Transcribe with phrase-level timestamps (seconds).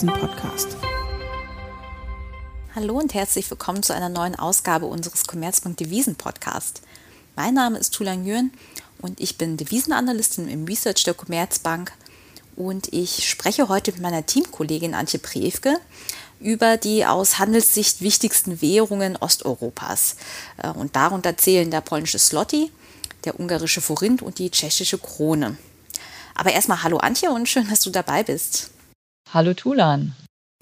[0.00, 0.68] Devisen-Podcast.
[2.74, 6.80] Hallo und herzlich willkommen zu einer neuen Ausgabe unseres Commerzbank Devisen Podcast.
[7.36, 8.50] Mein Name ist Tulan Nguyen
[9.02, 11.92] und ich bin Devisenanalystin im Research der Commerzbank
[12.56, 15.76] und ich spreche heute mit meiner Teamkollegin Antje Prewke
[16.38, 20.16] über die aus Handelssicht wichtigsten Währungen Osteuropas.
[20.62, 22.72] Äh, und darunter zählen der polnische Slotty,
[23.24, 25.58] der ungarische Forint und die tschechische Krone.
[26.34, 28.70] Aber erstmal hallo Antje und schön, dass du dabei bist.
[29.32, 30.16] Hallo Tulan.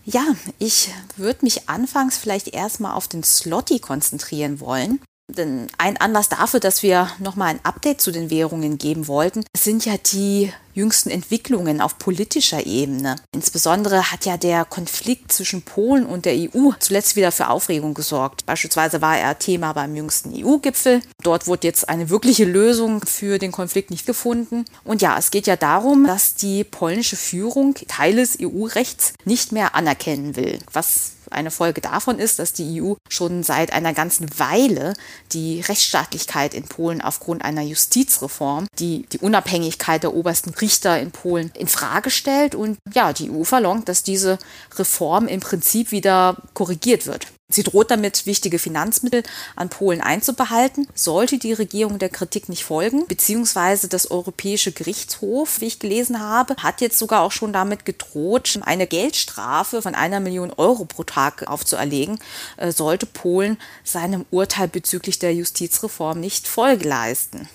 [0.04, 0.26] Ja,
[0.58, 5.00] ich würde mich anfangs vielleicht erstmal auf den Slotty konzentrieren wollen.
[5.30, 9.84] Denn ein Anlass dafür, dass wir nochmal ein Update zu den Währungen geben wollten, sind
[9.84, 13.16] ja die jüngsten Entwicklungen auf politischer Ebene.
[13.34, 18.46] Insbesondere hat ja der Konflikt zwischen Polen und der EU zuletzt wieder für Aufregung gesorgt.
[18.46, 21.02] Beispielsweise war er Thema beim jüngsten EU-Gipfel.
[21.22, 24.64] Dort wurde jetzt eine wirkliche Lösung für den Konflikt nicht gefunden.
[24.84, 29.74] Und ja, es geht ja darum, dass die polnische Führung Teile des EU-Rechts nicht mehr
[29.74, 34.94] anerkennen will, was eine Folge davon ist, dass die EU schon seit einer ganzen Weile
[35.32, 41.50] die Rechtsstaatlichkeit in Polen aufgrund einer Justizreform, die die Unabhängigkeit der obersten Richter in Polen
[41.54, 44.38] in Frage stellt und ja, die EU verlangt, dass diese
[44.76, 47.26] Reform im Prinzip wieder korrigiert wird.
[47.50, 49.22] Sie droht damit, wichtige Finanzmittel
[49.56, 55.68] an Polen einzubehalten, sollte die Regierung der Kritik nicht folgen, beziehungsweise das Europäische Gerichtshof, wie
[55.68, 60.52] ich gelesen habe, hat jetzt sogar auch schon damit gedroht, eine Geldstrafe von einer Million
[60.52, 62.18] Euro pro Tag aufzuerlegen,
[62.58, 67.48] äh, sollte Polen seinem Urteil bezüglich der Justizreform nicht Folge leisten.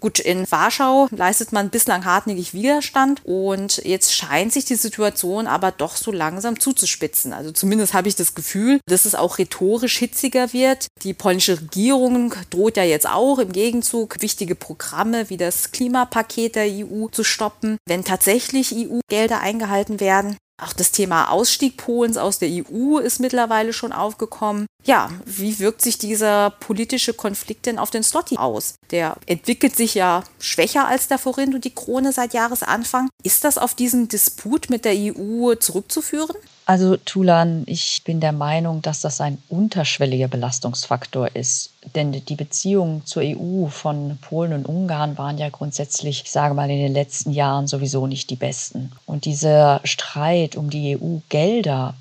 [0.00, 5.72] Gut, in Warschau leistet man bislang hartnäckig Widerstand und jetzt scheint sich die Situation aber
[5.72, 7.32] doch so langsam zuzuspitzen.
[7.32, 10.86] Also zumindest habe ich das Gefühl, dass es auch rhetorisch hitziger wird.
[11.02, 16.68] Die polnische Regierung droht ja jetzt auch im Gegenzug wichtige Programme wie das Klimapaket der
[16.68, 20.36] EU zu stoppen, wenn tatsächlich EU-Gelder eingehalten werden.
[20.60, 24.66] Auch das Thema Ausstieg Polens aus der EU ist mittlerweile schon aufgekommen.
[24.84, 28.74] Ja, wie wirkt sich dieser politische Konflikt denn auf den Slotty aus?
[28.90, 33.08] Der entwickelt sich ja schwächer als der Forint und die Krone seit Jahresanfang.
[33.22, 36.36] Ist das auf diesen Disput mit der EU zurückzuführen?
[36.68, 41.70] Also Tulan, ich bin der Meinung, dass das ein unterschwelliger Belastungsfaktor ist.
[41.94, 46.68] Denn die Beziehungen zur EU von Polen und Ungarn waren ja grundsätzlich, ich sage mal,
[46.68, 48.92] in den letzten Jahren sowieso nicht die besten.
[49.06, 51.94] Und dieser Streit um die EU-Gelder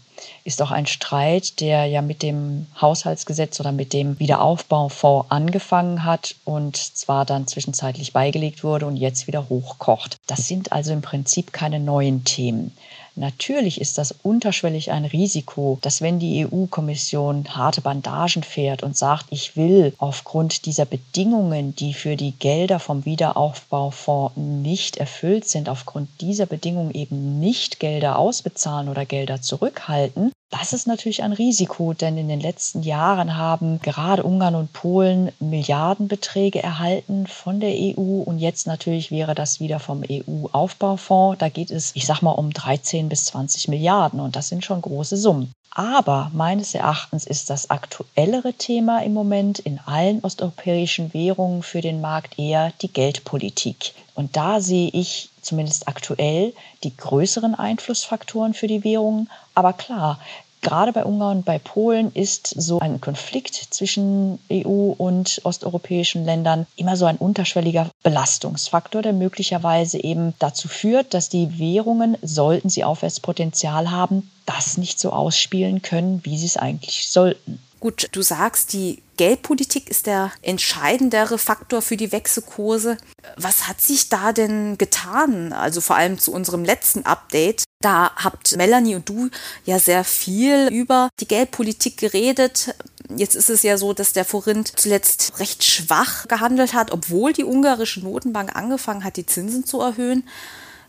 [0.44, 6.36] ist auch ein Streit, der ja mit dem Haushaltsgesetz oder mit dem Wiederaufbaufonds angefangen hat
[6.44, 10.18] und zwar dann zwischenzeitlich beigelegt wurde und jetzt wieder hochkocht.
[10.28, 12.76] Das sind also im Prinzip keine neuen Themen.
[13.20, 19.26] Natürlich ist das unterschwellig ein Risiko, dass wenn die EU-Kommission harte Bandagen fährt und sagt,
[19.32, 26.10] ich will aufgrund dieser Bedingungen, die für die Gelder vom Wiederaufbaufonds nicht erfüllt sind, aufgrund
[26.22, 32.18] dieser Bedingungen eben nicht Gelder ausbezahlen oder Gelder zurückhalten, das ist natürlich ein Risiko, denn
[32.18, 38.40] in den letzten Jahren haben gerade Ungarn und Polen Milliardenbeträge erhalten von der EU und
[38.40, 41.40] jetzt natürlich wäre das wieder vom EU-Aufbaufonds.
[41.40, 44.82] Da geht es, ich sag mal, um 13 bis 20 Milliarden und das sind schon
[44.82, 45.52] große Summen.
[45.72, 52.02] Aber meines Erachtens ist das aktuellere Thema im Moment in allen osteuropäischen Währungen für den
[52.02, 53.94] Markt eher die Geldpolitik.
[54.16, 59.30] Und da sehe ich zumindest aktuell die größeren Einflussfaktoren für die Währungen.
[59.54, 60.20] Aber klar,
[60.62, 66.68] gerade bei Ungarn und bei Polen ist so ein Konflikt zwischen EU und osteuropäischen Ländern
[66.76, 72.84] immer so ein unterschwelliger Belastungsfaktor, der möglicherweise eben dazu führt, dass die Währungen, sollten sie
[72.84, 77.60] Aufwärtspotenzial haben, das nicht so ausspielen können, wie sie es eigentlich sollten.
[77.80, 82.98] Gut, du sagst, die Geldpolitik ist der entscheidendere Faktor für die Wechselkurse.
[83.36, 85.54] Was hat sich da denn getan?
[85.54, 87.64] Also vor allem zu unserem letzten Update.
[87.82, 89.30] Da habt Melanie und du
[89.66, 92.74] ja sehr viel über die Geldpolitik geredet.
[93.16, 97.44] Jetzt ist es ja so, dass der Forint zuletzt recht schwach gehandelt hat, obwohl die
[97.44, 100.28] ungarische Notenbank angefangen hat, die Zinsen zu erhöhen.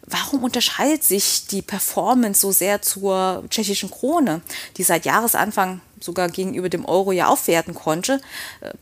[0.07, 4.41] Warum unterscheidet sich die Performance so sehr zur tschechischen Krone,
[4.79, 8.21] die seit Jahresanfang sogar gegenüber dem Euro ja aufwerten konnte?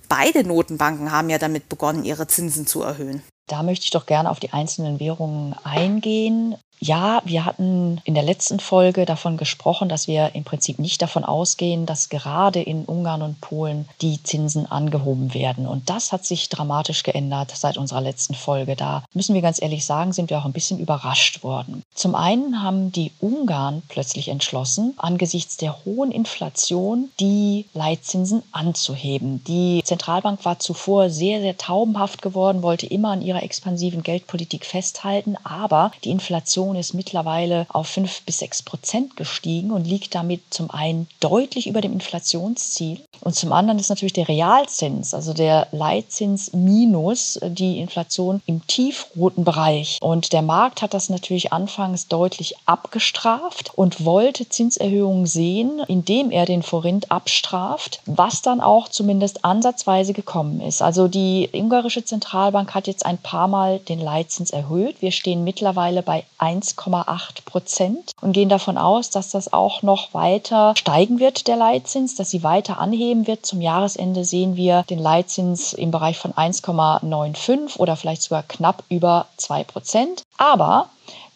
[0.09, 3.23] Beide Notenbanken haben ja damit begonnen, ihre Zinsen zu erhöhen.
[3.49, 6.57] Da möchte ich doch gerne auf die einzelnen Währungen eingehen.
[6.79, 11.25] Ja, wir hatten in der letzten Folge davon gesprochen, dass wir im Prinzip nicht davon
[11.25, 15.67] ausgehen, dass gerade in Ungarn und Polen die Zinsen angehoben werden.
[15.67, 18.77] Und das hat sich dramatisch geändert seit unserer letzten Folge.
[18.77, 21.83] Da müssen wir ganz ehrlich sagen, sind wir auch ein bisschen überrascht worden.
[21.95, 29.43] Zum einen haben die Ungarn plötzlich entschlossen, angesichts der hohen Inflation die Leitzinsen anzuheben.
[29.45, 35.37] Die Zentralbank war zuvor sehr, sehr taubenhaft geworden, wollte immer an ihrer expansiven Geldpolitik festhalten,
[35.43, 40.43] aber die Inflation Inflation ist mittlerweile auf fünf bis sechs Prozent gestiegen und liegt damit
[40.51, 45.69] zum einen deutlich über dem Inflationsziel und zum anderen ist natürlich der Realzins, also der
[45.73, 49.99] Leitzins minus die Inflation im tiefroten Bereich.
[50.01, 56.47] Und der Markt hat das natürlich anfangs deutlich abgestraft und wollte Zinserhöhungen sehen, indem er
[56.47, 60.83] den Forint abstraft, was dann auch zumindest ansatzweise gekommen ist.
[60.83, 65.01] Also die ungarische Zentralbank hat jetzt ein paar Mal den Leitzins erhöht.
[65.01, 66.25] Wir stehen mittlerweile bei
[66.63, 72.15] 1,8 Prozent und gehen davon aus, dass das auch noch weiter steigen wird, der Leitzins,
[72.15, 73.47] dass sie weiter anheben wird.
[73.47, 79.27] Zum Jahresende sehen wir den Leitzins im Bereich von 1,95 oder vielleicht sogar knapp über
[79.37, 80.23] 2 Prozent.
[80.39, 80.89] Aber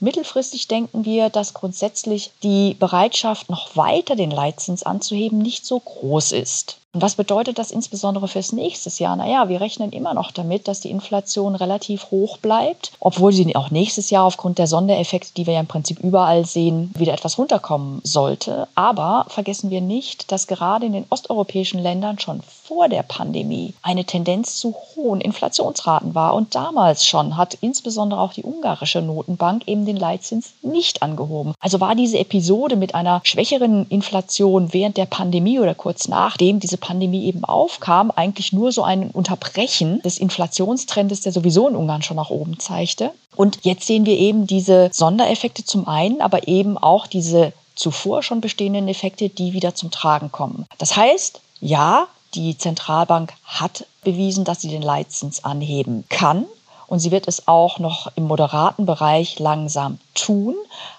[0.03, 6.33] Mittelfristig denken wir, dass grundsätzlich die Bereitschaft, noch weiter den Leitzins anzuheben, nicht so groß
[6.33, 6.80] ist.
[6.93, 9.15] Und was bedeutet das insbesondere fürs nächste Jahr?
[9.15, 13.71] Naja, wir rechnen immer noch damit, dass die Inflation relativ hoch bleibt, obwohl sie auch
[13.71, 18.01] nächstes Jahr aufgrund der Sondereffekte, die wir ja im Prinzip überall sehen, wieder etwas runterkommen
[18.03, 18.67] sollte.
[18.75, 24.05] Aber vergessen wir nicht, dass gerade in den osteuropäischen Ländern schon vor der Pandemie eine
[24.05, 26.35] Tendenz zu hohen Inflationsraten war.
[26.35, 31.55] Und damals schon hat insbesondere auch die ungarische Notenbank eben den Leitzins nicht angehoben.
[31.59, 36.77] Also war diese Episode mit einer schwächeren Inflation während der Pandemie oder kurz nachdem diese
[36.77, 42.19] Pandemie eben aufkam, eigentlich nur so ein Unterbrechen des Inflationstrendes, der sowieso in Ungarn schon
[42.19, 43.11] nach oben zeigte.
[43.35, 48.41] Und jetzt sehen wir eben diese Sondereffekte zum einen, aber eben auch diese zuvor schon
[48.41, 50.67] bestehenden Effekte, die wieder zum Tragen kommen.
[50.79, 56.47] Das heißt, ja, die Zentralbank hat bewiesen, dass sie den Leitzins anheben kann.
[56.87, 60.57] Und sie wird es auch noch im moderaten Bereich langsam tun.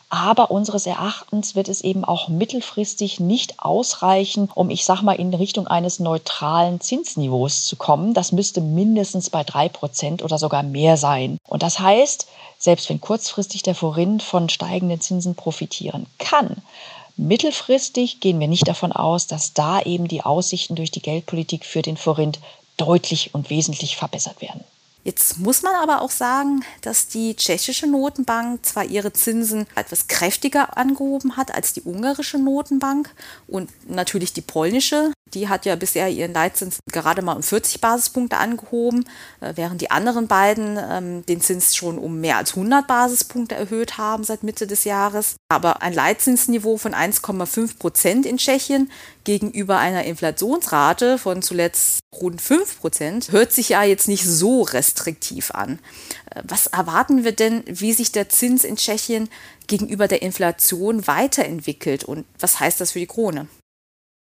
[0.10, 5.34] Aber unseres Erachtens wird es eben auch mittelfristig nicht ausreichen, um, ich sag mal, in
[5.34, 8.14] Richtung eines neutralen Zinsniveaus zu kommen.
[8.14, 11.38] Das müsste mindestens bei drei Prozent oder sogar mehr sein.
[11.48, 12.28] Und das heißt,
[12.58, 16.62] selbst wenn kurzfristig der Forint von steigenden Zinsen profitieren kann,
[17.22, 21.82] mittelfristig gehen wir nicht davon aus, dass da eben die Aussichten durch die Geldpolitik für
[21.82, 22.40] den Forint
[22.78, 24.64] deutlich und wesentlich verbessert werden.
[25.04, 30.78] Jetzt muss man aber auch sagen, dass die tschechische Notenbank zwar ihre Zinsen etwas kräftiger
[30.78, 33.10] angehoben hat als die ungarische Notenbank
[33.48, 35.12] und natürlich die polnische.
[35.34, 39.06] Die hat ja bisher ihren Leitzins gerade mal um 40 Basispunkte angehoben,
[39.40, 43.98] äh, während die anderen beiden ähm, den Zins schon um mehr als 100 Basispunkte erhöht
[43.98, 45.36] haben seit Mitte des Jahres.
[45.50, 48.92] Aber ein Leitzinsniveau von 1,5 Prozent in Tschechien
[49.24, 55.52] gegenüber einer Inflationsrate von zuletzt rund 5 Prozent hört sich ja jetzt nicht so restriktiv
[55.52, 55.80] an.
[56.34, 59.30] Äh, was erwarten wir denn, wie sich der Zins in Tschechien
[59.68, 63.48] gegenüber der Inflation weiterentwickelt und was heißt das für die Krone?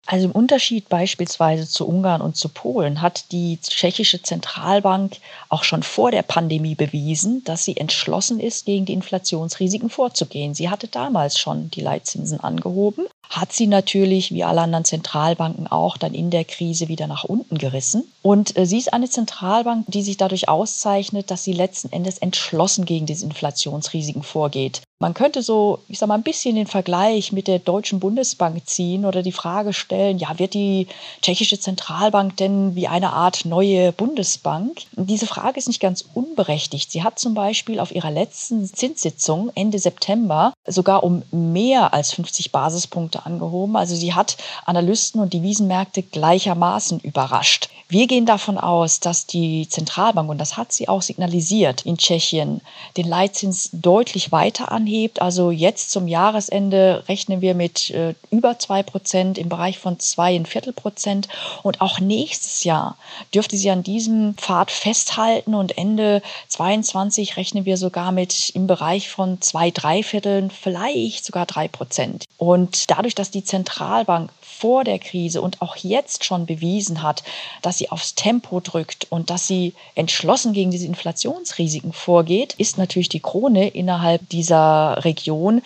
[0.05, 5.15] Also im Unterschied beispielsweise zu Ungarn und zu Polen hat die tschechische Zentralbank
[5.47, 10.53] auch schon vor der Pandemie bewiesen, dass sie entschlossen ist, gegen die Inflationsrisiken vorzugehen.
[10.55, 15.97] Sie hatte damals schon die Leitzinsen angehoben hat sie natürlich, wie alle anderen Zentralbanken auch,
[15.97, 18.03] dann in der Krise wieder nach unten gerissen.
[18.21, 22.85] Und äh, sie ist eine Zentralbank, die sich dadurch auszeichnet, dass sie letzten Endes entschlossen
[22.85, 24.81] gegen diese Inflationsrisiken vorgeht.
[25.03, 29.03] Man könnte so, ich sage mal, ein bisschen den Vergleich mit der Deutschen Bundesbank ziehen
[29.03, 30.87] oder die Frage stellen, ja, wird die
[31.21, 34.83] tschechische Zentralbank denn wie eine Art neue Bundesbank?
[34.93, 36.89] Diese Frage ist nicht ganz unberechtigt.
[36.89, 42.53] Sie hat zum Beispiel auf ihrer letzten Zinssitzung Ende September sogar um mehr als 50
[42.53, 43.75] Basispunkte angehoben.
[43.75, 47.69] Also sie hat Analysten und Devisenmärkte gleichermaßen überrascht.
[47.93, 52.61] Wir gehen davon aus, dass die Zentralbank, und das hat sie auch signalisiert in Tschechien,
[52.97, 55.21] den Leitzins deutlich weiter anhebt.
[55.21, 60.73] Also jetzt zum Jahresende rechnen wir mit äh, über zwei Prozent im Bereich von zweieinviertel
[60.73, 61.27] Prozent.
[61.61, 62.97] Und auch nächstes Jahr
[63.31, 65.53] dürfte sie an diesem Pfad festhalten.
[65.53, 71.45] Und Ende 22 rechnen wir sogar mit im Bereich von zwei, drei Vierteln, vielleicht sogar
[71.45, 72.25] drei Prozent.
[72.37, 77.23] Und dadurch, dass die Zentralbank vor der Krise und auch jetzt schon bewiesen hat,
[77.61, 83.09] dass sie aufs Tempo drückt und dass sie entschlossen gegen diese Inflationsrisiken vorgeht, ist natürlich
[83.09, 85.61] die Krone innerhalb dieser Region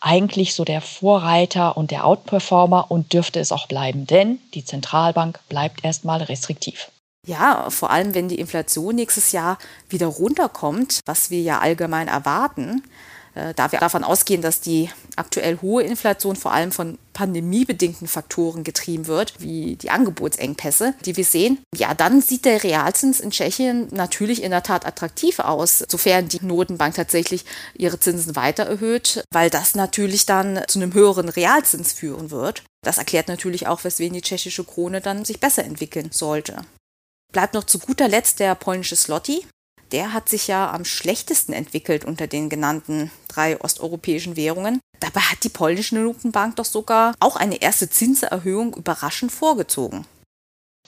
[0.00, 5.38] eigentlich so der Vorreiter und der Outperformer und dürfte es auch bleiben, denn die Zentralbank
[5.48, 6.90] bleibt erstmal restriktiv.
[7.26, 9.58] Ja, vor allem wenn die Inflation nächstes Jahr
[9.88, 12.82] wieder runterkommt, was wir ja allgemein erwarten,
[13.34, 19.06] da wir davon ausgehen, dass die aktuell hohe Inflation vor allem von pandemiebedingten Faktoren getrieben
[19.06, 24.42] wird, wie die Angebotsengpässe, die wir sehen, ja, dann sieht der Realzins in Tschechien natürlich
[24.42, 27.44] in der Tat attraktiv aus, sofern die Notenbank tatsächlich
[27.74, 32.62] ihre Zinsen weiter erhöht, weil das natürlich dann zu einem höheren Realzins führen wird.
[32.82, 36.56] Das erklärt natürlich auch, weswegen die tschechische Krone dann sich besser entwickeln sollte.
[37.32, 39.46] Bleibt noch zu guter Letzt der polnische Slotty.
[39.92, 44.80] Der hat sich ja am schlechtesten entwickelt unter den genannten drei osteuropäischen Währungen.
[45.00, 50.06] Dabei hat die polnische Notenbank doch sogar auch eine erste Zinserhöhung überraschend vorgezogen.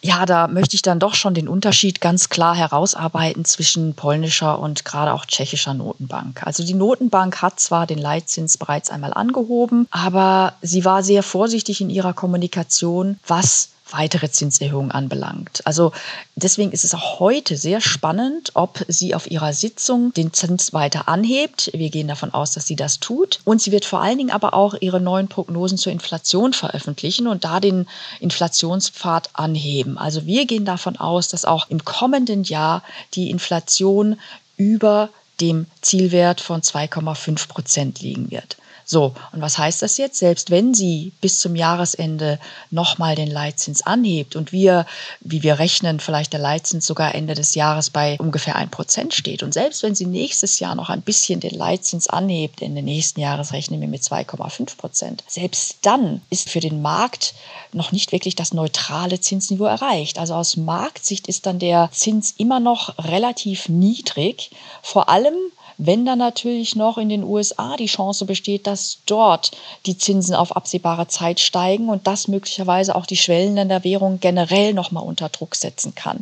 [0.05, 4.85] Ja, da möchte ich dann doch schon den Unterschied ganz klar herausarbeiten zwischen polnischer und
[4.85, 6.45] gerade auch tschechischer Notenbank.
[6.45, 11.81] Also die Notenbank hat zwar den Leitzins bereits einmal angehoben, aber sie war sehr vorsichtig
[11.81, 15.61] in ihrer Kommunikation, was weitere Zinserhöhungen anbelangt.
[15.65, 15.93] Also
[16.35, 21.09] deswegen ist es auch heute sehr spannend, ob sie auf ihrer Sitzung den Zins weiter
[21.09, 21.71] anhebt.
[21.75, 23.41] Wir gehen davon aus, dass sie das tut.
[23.45, 27.45] Und sie wird vor allen Dingen aber auch ihre neuen Prognosen zur Inflation veröffentlichen und
[27.45, 27.87] da den
[28.21, 29.99] Inflationspfad anheben.
[29.99, 32.83] Also wir gehen davon aus, dass auch im kommenden Jahr
[33.15, 34.19] die Inflation
[34.57, 35.09] über
[35.41, 38.57] dem Zielwert von 2,5 Prozent liegen wird.
[38.85, 40.19] So, und was heißt das jetzt?
[40.19, 42.39] Selbst wenn sie bis zum Jahresende
[42.71, 44.87] nochmal den Leitzins anhebt und wir,
[45.21, 49.55] wie wir rechnen, vielleicht der Leitzins sogar Ende des Jahres bei ungefähr 1% steht und
[49.55, 53.53] selbst wenn sie nächstes Jahr noch ein bisschen den Leitzins anhebt, in den nächsten Jahres
[53.53, 57.35] rechnen wir mit 2,5%, selbst dann ist für den Markt
[57.73, 60.19] noch nicht wirklich das neutrale Zinsniveau erreicht.
[60.19, 64.51] Also aus Marktsicht ist dann der Zins immer noch relativ niedrig,
[64.83, 65.35] vor allem
[65.79, 69.53] wenn dann natürlich noch in den USA die Chance besteht, dass dort
[69.87, 75.29] die Zinsen auf absehbare Zeit steigen und das möglicherweise auch die Schwellenländerwährung generell nochmal unter
[75.29, 76.21] Druck setzen kann.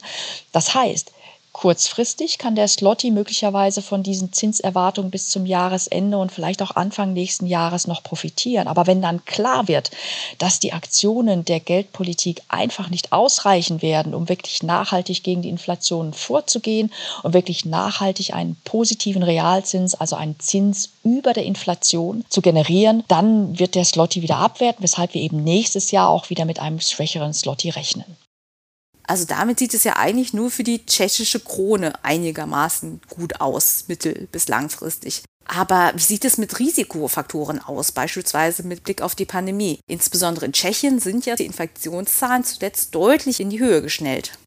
[0.53, 1.13] Das heißt,
[1.53, 7.13] Kurzfristig kann der Slotty möglicherweise von diesen Zinserwartungen bis zum Jahresende und vielleicht auch Anfang
[7.13, 8.69] nächsten Jahres noch profitieren.
[8.69, 9.91] Aber wenn dann klar wird,
[10.39, 16.13] dass die Aktionen der Geldpolitik einfach nicht ausreichen werden, um wirklich nachhaltig gegen die Inflation
[16.13, 16.93] vorzugehen
[17.25, 23.59] und wirklich nachhaltig einen positiven Realzins, also einen Zins über der Inflation zu generieren, dann
[23.59, 27.35] wird der Slotty wieder abwerten, weshalb wir eben nächstes Jahr auch wieder mit einem schwächeren
[27.35, 28.17] Slotty rechnen.
[29.11, 34.29] Also damit sieht es ja eigentlich nur für die tschechische Krone einigermaßen gut aus, mittel-
[34.31, 35.25] bis langfristig.
[35.47, 39.81] Aber wie sieht es mit Risikofaktoren aus, beispielsweise mit Blick auf die Pandemie?
[39.89, 44.39] Insbesondere in Tschechien sind ja die Infektionszahlen zuletzt deutlich in die Höhe geschnellt.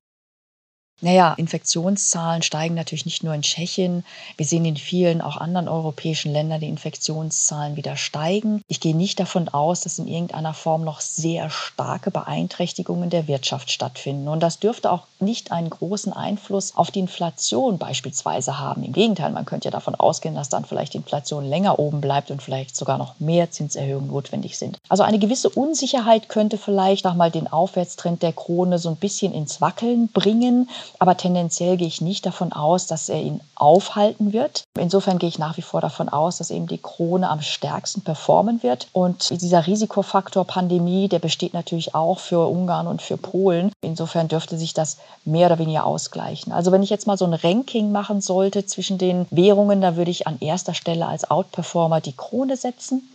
[1.03, 4.05] Naja, Infektionszahlen steigen natürlich nicht nur in Tschechien.
[4.37, 8.61] Wir sehen in vielen auch anderen europäischen Ländern die Infektionszahlen wieder steigen.
[8.69, 13.69] Ich gehe nicht davon aus, dass in irgendeiner Form noch sehr starke Beeinträchtigungen der Wirtschaft
[13.69, 14.29] stattfinden.
[14.29, 18.83] Und das dürfte auch nicht einen großen Einfluss auf die Inflation beispielsweise haben.
[18.83, 22.31] Im Gegenteil, man könnte ja davon ausgehen, dass dann vielleicht die Inflation länger oben bleibt
[22.31, 24.77] und vielleicht sogar noch mehr Zinserhöhungen notwendig sind.
[24.87, 29.33] Also eine gewisse Unsicherheit könnte vielleicht auch mal den Aufwärtstrend der Krone so ein bisschen
[29.33, 30.69] ins Wackeln bringen.
[30.99, 34.63] Aber tendenziell gehe ich nicht davon aus, dass er ihn aufhalten wird.
[34.77, 38.63] Insofern gehe ich nach wie vor davon aus, dass eben die Krone am stärksten performen
[38.63, 38.87] wird.
[38.93, 43.71] Und dieser Risikofaktor Pandemie, der besteht natürlich auch für Ungarn und für Polen.
[43.81, 46.51] Insofern dürfte sich das mehr oder weniger ausgleichen.
[46.51, 50.11] Also wenn ich jetzt mal so ein Ranking machen sollte zwischen den Währungen, da würde
[50.11, 53.07] ich an erster Stelle als Outperformer die Krone setzen.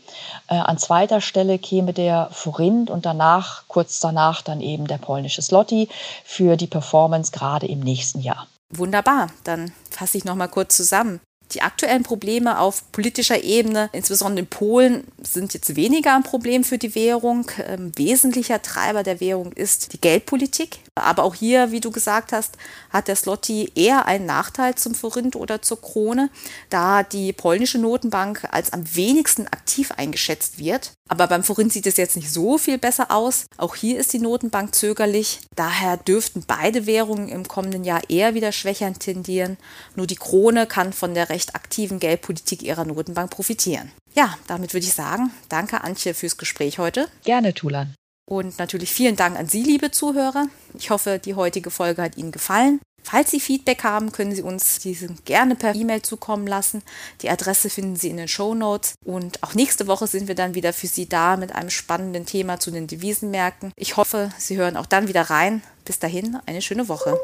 [0.48, 5.42] Äh, an zweiter Stelle käme der Forint und danach, kurz danach, dann eben der polnische
[5.42, 5.88] Slotty
[6.24, 8.46] für die Performance gerade im nächsten Jahr.
[8.70, 11.20] Wunderbar, dann fasse ich noch mal kurz zusammen.
[11.52, 16.76] Die aktuellen Probleme auf politischer Ebene, insbesondere in Polen, sind jetzt weniger ein Problem für
[16.76, 17.50] die Währung.
[17.66, 20.80] Ähm, wesentlicher Treiber der Währung ist die Geldpolitik.
[21.02, 22.56] Aber auch hier, wie du gesagt hast,
[22.90, 26.30] hat der Slotty eher einen Nachteil zum Forint oder zur Krone,
[26.70, 30.92] da die polnische Notenbank als am wenigsten aktiv eingeschätzt wird.
[31.08, 33.46] Aber beim Forint sieht es jetzt nicht so viel besser aus.
[33.56, 35.40] Auch hier ist die Notenbank zögerlich.
[35.56, 39.56] Daher dürften beide Währungen im kommenden Jahr eher wieder schwächer tendieren.
[39.96, 43.90] Nur die Krone kann von der recht aktiven Geldpolitik ihrer Notenbank profitieren.
[44.14, 47.08] Ja, damit würde ich sagen, danke Antje fürs Gespräch heute.
[47.24, 47.94] Gerne, Tulan.
[48.28, 50.48] Und natürlich vielen Dank an Sie, liebe Zuhörer.
[50.78, 52.78] Ich hoffe, die heutige Folge hat Ihnen gefallen.
[53.02, 56.82] Falls Sie Feedback haben, können Sie uns diesen gerne per E-Mail zukommen lassen.
[57.22, 58.96] Die Adresse finden Sie in den Show Notes.
[59.02, 62.60] Und auch nächste Woche sind wir dann wieder für Sie da mit einem spannenden Thema
[62.60, 63.72] zu den Devisenmärkten.
[63.76, 65.62] Ich hoffe, Sie hören auch dann wieder rein.
[65.86, 67.18] Bis dahin, eine schöne Woche.